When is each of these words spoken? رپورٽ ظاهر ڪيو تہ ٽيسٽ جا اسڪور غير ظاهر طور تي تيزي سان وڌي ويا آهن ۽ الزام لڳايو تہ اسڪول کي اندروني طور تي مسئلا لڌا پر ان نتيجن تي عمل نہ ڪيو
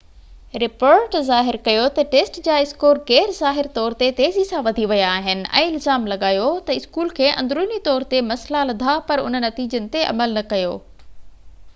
رپورٽ 0.61 1.17
ظاهر 1.25 1.57
ڪيو 1.65 1.83
تہ 1.97 2.05
ٽيسٽ 2.13 2.39
جا 2.47 2.55
اسڪور 2.63 3.01
غير 3.09 3.33
ظاهر 3.39 3.69
طور 3.75 3.97
تي 3.99 4.07
تيزي 4.21 4.45
سان 4.53 4.63
وڌي 4.69 4.87
ويا 4.93 5.11
آهن 5.19 5.45
۽ 5.61 5.69
الزام 5.75 6.09
لڳايو 6.13 6.49
تہ 6.71 6.79
اسڪول 6.81 7.13
کي 7.21 7.29
اندروني 7.43 7.79
طور 7.91 8.09
تي 8.15 8.23
مسئلا 8.33 8.65
لڌا 8.73 8.97
پر 9.11 9.25
ان 9.27 9.41
نتيجن 9.47 9.93
تي 9.97 10.03
عمل 10.15 10.37
نہ 10.41 10.47
ڪيو 10.57 10.73